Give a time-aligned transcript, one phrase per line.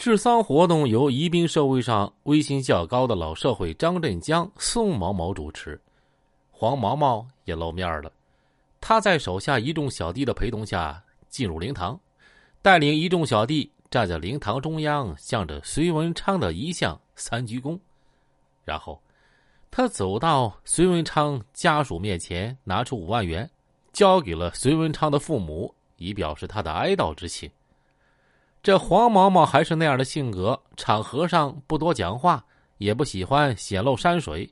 [0.00, 5.78] 治丧活动由宜宾社会上威信较高的老社会张振江、宋某某主持，
[6.50, 8.10] 黄毛毛也露面了。
[8.80, 12.00] 他在手下一众小弟的陪同下进入灵堂，
[12.62, 17.78] 带领一众小弟站在灵堂中央，向着隋文昌的遗像三鞠躬。
[18.64, 19.02] 然后，
[19.70, 23.50] 他走到隋文昌家属面前，拿出五万元，
[23.92, 27.50] 交给了隋文昌的父母，以表示他的哀悼之情。
[28.62, 32.44] 这黄毛毛还是那样的性格，场合上不多讲话，
[32.76, 34.48] 也不喜欢显露山水。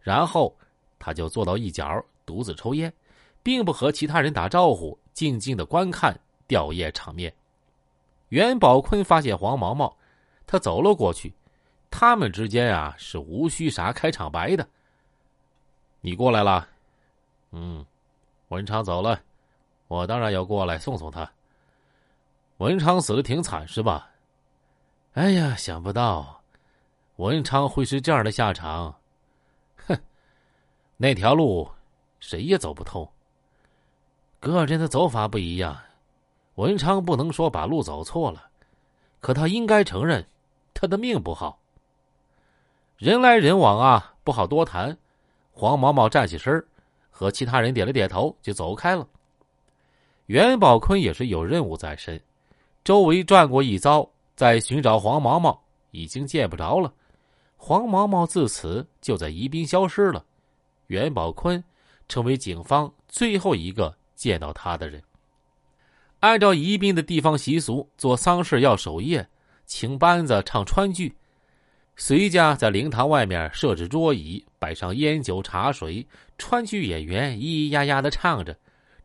[0.00, 0.54] 然后，
[0.98, 2.92] 他就坐到一角，独自抽烟，
[3.42, 6.14] 并不和其他人打招呼，静静的观看
[6.46, 7.32] 吊唁场面。
[8.28, 9.96] 袁宝坤发现黄毛毛，
[10.46, 11.32] 他走了过去。
[11.90, 14.68] 他们之间啊，是无需啥开场白的。
[16.02, 16.68] 你过来了，
[17.52, 17.84] 嗯，
[18.48, 19.20] 文昌走了，
[19.88, 21.30] 我当然要过来送送他。
[22.60, 24.10] 文昌死的挺惨，是吧？
[25.14, 26.42] 哎呀，想不到
[27.16, 28.94] 文昌会是这样的下场。
[29.86, 29.98] 哼，
[30.98, 31.70] 那条路
[32.18, 33.10] 谁也走不通。
[34.40, 35.74] 个人的走法不一样，
[36.56, 38.50] 文昌不能说把路走错了，
[39.20, 40.26] 可他应该承认
[40.74, 41.58] 他的命不好。
[42.98, 44.98] 人来人往啊，不好多谈。
[45.52, 46.62] 黄毛毛站起身
[47.10, 49.08] 和其他人点了点头，就走开了。
[50.26, 52.20] 袁宝坤也是有任务在身。
[52.82, 56.92] 周围转过一遭，在寻找黄毛毛，已经见不着了。
[57.56, 60.24] 黄毛毛自此就在宜宾消失了。
[60.86, 61.62] 袁宝坤
[62.08, 65.00] 成为警方最后一个见到他的人。
[66.20, 69.26] 按照宜宾的地方习俗，做丧事要守夜，
[69.66, 71.14] 请班子唱川剧。
[71.96, 76.06] 隋家在灵堂外面设置桌椅，摆上烟酒茶水，
[76.38, 78.56] 川剧演员咿咿呀呀的唱着，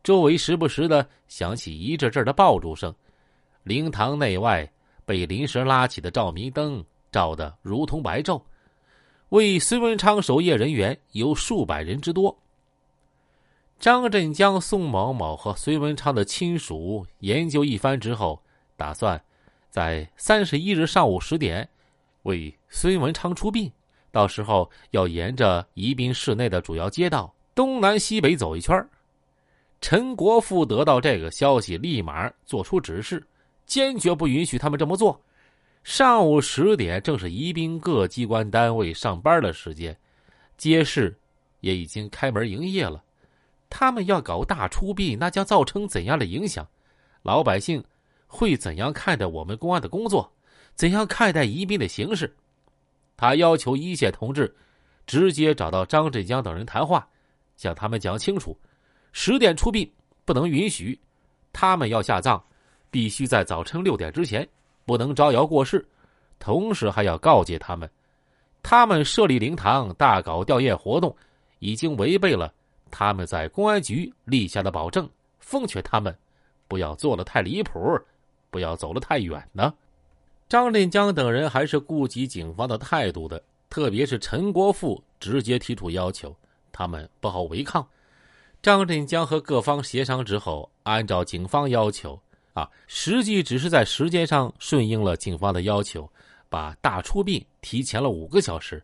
[0.02, 2.94] 周围时不时的响起一阵阵的爆竹声。
[3.66, 4.70] 灵堂内外
[5.04, 8.40] 被临时拉起的照明灯照得如同白昼，
[9.30, 12.38] 为孙文昌守夜人员有数百人之多。
[13.80, 18.40] 张振江、宋某某和孙文昌的亲属研究一番之后，
[18.76, 19.20] 打算
[19.68, 21.68] 在三十一日上午十点
[22.22, 23.72] 为孙文昌出殡，
[24.12, 28.88] 到时候要沿着宜宾市内的主要街道东南西北走一圈。
[29.80, 33.26] 陈国富得到这个消息，立马做出指示。
[33.66, 35.20] 坚决不允许他们这么做。
[35.82, 39.96] 上午十点正是宜宾各机关单位上班的时间，
[40.56, 41.16] 街市
[41.60, 43.02] 也已经开门营业了。
[43.68, 46.66] 他们要搞大出殡，那将造成怎样的影响？
[47.22, 47.84] 老百姓
[48.26, 50.32] 会怎样看待我们公安的工作？
[50.74, 52.34] 怎样看待宜宾的形势？
[53.16, 54.54] 他要求一线同志
[55.06, 57.08] 直接找到张振江等人谈话，
[57.56, 58.58] 向他们讲清楚：
[59.12, 59.90] 十点出殡
[60.24, 61.00] 不能允许，
[61.52, 62.42] 他们要下葬。
[62.90, 64.48] 必须在早晨六点之前，
[64.84, 65.86] 不能招摇过市。
[66.38, 67.90] 同时还要告诫他们，
[68.62, 71.14] 他们设立灵堂、大搞吊唁活动，
[71.60, 72.52] 已经违背了
[72.90, 75.08] 他们在公安局立下的保证。
[75.38, 76.16] 奉劝他们，
[76.68, 77.98] 不要做的太离谱，
[78.50, 79.72] 不要走得太远呢。
[80.48, 86.36] 张振江等人还是顾及警方的态度的，特别是陈国富直接提出要求，
[86.70, 87.86] 他们不好违抗。
[88.62, 92.20] 张振江和各方协商之后，按照警方要求。
[92.56, 96.10] 啊，实际只是在时间上顺应了警方的要求，
[96.48, 98.82] 把大出殡提前了五个小时。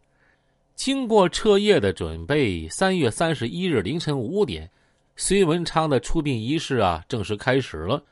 [0.75, 4.71] 经过彻夜的准备，三月三十一日凌晨五点，
[5.17, 8.03] 隋文昌的出殡仪式啊正式开始了。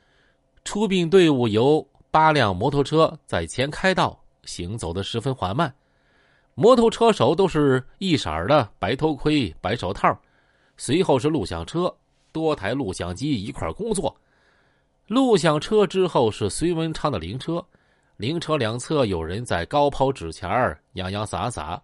[0.63, 5.71] 出殡队伍由八辆摩托车在前开道，行走的十分缓慢。
[6.55, 10.19] 摩托车手都是一色的白头盔、白手套，
[10.75, 11.95] 随后是录像车，
[12.31, 14.15] 多台录像机一块工作。
[15.11, 17.61] 录像车之后是隋文昌的灵车，
[18.15, 21.81] 灵车两侧有人在高抛纸钱儿，洋洋洒洒。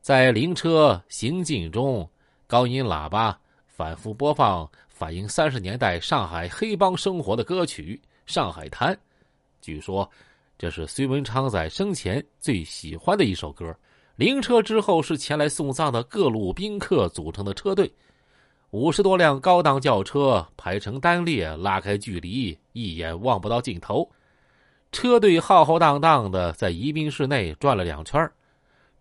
[0.00, 2.08] 在灵车行进中，
[2.46, 3.36] 高音喇叭
[3.66, 8.00] 反复播放反映三十年代上海黑帮生活的歌曲
[8.32, 8.94] 《上海滩》，
[9.60, 10.08] 据说
[10.56, 13.76] 这是隋文昌在生前最喜欢的一首歌。
[14.14, 17.92] 灵车之后是前来送葬的各路宾客组成的车队。
[18.72, 24.10] 五十多辆高档轿车排成单列，拉开距离，一眼望不到尽头。
[24.90, 28.30] 车队浩浩荡荡的在宜宾市内转了两圈。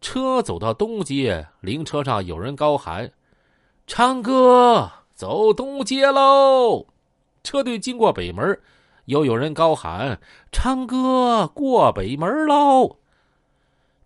[0.02, 3.14] 车走到东街，灵车上有人高喊
[3.88, 6.88] ：“昌哥，走东街喽！”
[7.42, 8.60] 车队经过北门，
[9.06, 10.20] 又有人高喊
[10.52, 12.98] ：“昌哥，过北门喽！”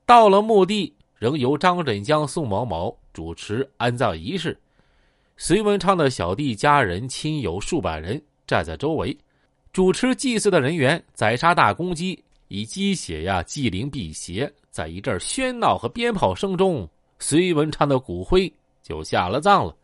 [0.05, 4.59] 到了墓地，仍由张振江、宋某某主持安葬仪式。
[5.37, 9.15] 隋文昌的小弟、家人、亲友数百人站在周围，
[9.73, 16.87] 主持祭祀的人员宰杀大公鸡，以鸡血呀祭灵辟邪，在一阵喧闹和鞭炮声中，
[17.19, 18.51] 隋文昌的骨灰
[18.81, 19.75] 就下了葬了。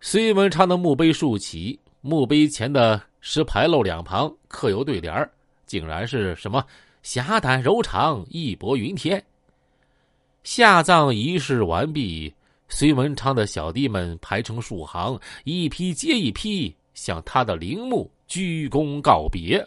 [0.00, 5.30] 隋文昌的墓碑竖起，墓碑前的石牌楼两旁刻有对联
[5.64, 6.62] 竟然是什么
[7.02, 9.24] “侠胆柔肠，义薄云天”。
[10.44, 12.32] 下葬仪式完毕，
[12.68, 19.66] 隋文昌的小弟们排成数行，一批接一批向他的陵墓鞠躬告别。